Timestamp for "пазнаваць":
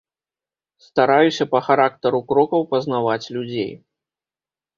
2.73-3.31